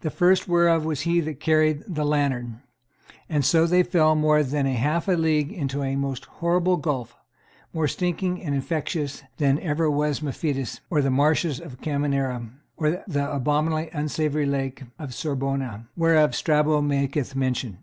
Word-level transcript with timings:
The 0.00 0.10
first 0.10 0.46
whereof 0.46 0.84
was 0.84 1.00
he 1.08 1.20
that 1.20 1.40
carried 1.40 1.82
the 1.88 2.04
lantern, 2.04 2.60
and 3.30 3.46
so 3.46 3.66
they 3.66 3.82
fell 3.82 4.14
more 4.14 4.42
than 4.42 4.66
half 4.66 5.08
a 5.08 5.12
league 5.12 5.50
into 5.50 5.82
a 5.82 5.96
most 5.96 6.26
horrible 6.26 6.76
gulf, 6.76 7.16
more 7.72 7.88
stinking 7.88 8.42
and 8.42 8.54
infectious 8.54 9.22
than 9.38 9.58
ever 9.60 9.90
was 9.90 10.20
Mephitis, 10.20 10.80
or 10.90 11.00
the 11.00 11.10
marshes 11.10 11.60
of 11.62 11.78
the 11.78 11.82
Camerina, 11.82 12.50
or 12.76 13.02
the 13.08 13.32
abominably 13.32 13.88
unsavoury 13.94 14.44
lake 14.44 14.82
of 14.98 15.14
Sorbona, 15.14 15.88
whereof 15.96 16.36
Strabo 16.36 16.82
maketh 16.82 17.34
mention. 17.34 17.78